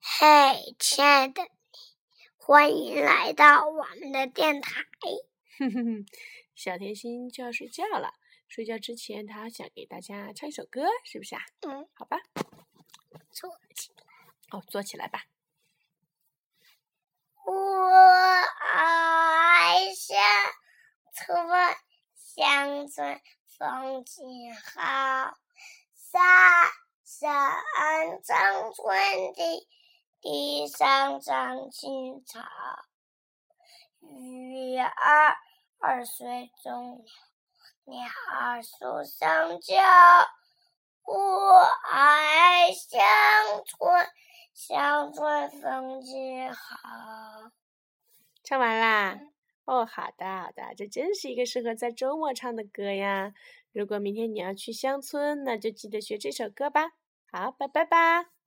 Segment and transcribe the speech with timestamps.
[0.00, 1.50] 嘿，亲爱的你，
[2.36, 4.84] 欢迎来到我们的电台。
[5.58, 6.06] 哼哼哼，
[6.54, 8.14] 小甜心就要睡觉了。
[8.46, 11.42] 睡觉之前，他想给大家唱一首歌，是不是啊？
[11.62, 12.18] 嗯，好吧。
[13.32, 14.04] 坐起来。
[14.52, 15.24] 哦，坐起来吧。
[17.44, 17.52] 我
[18.60, 20.16] 爱乡
[21.12, 21.44] 村，
[22.14, 25.36] 乡村风景好。
[27.62, 29.68] 山上长春地，
[30.20, 32.40] 地上长青草。
[34.00, 35.36] 鱼儿
[35.78, 37.04] 儿水中
[37.84, 39.76] 鸟，鸟儿树上叫。
[41.04, 43.00] 我爱乡
[43.66, 44.06] 村，
[44.54, 47.50] 乡村风景好。
[48.44, 49.18] 唱完啦？
[49.64, 53.32] 哦，好的好的，这真是一个适合在周末唱的歌呀！
[53.72, 56.92] 如果明天你要去乡村，那就记得学这首歌吧。
[57.32, 58.41] 好，拜拜吧。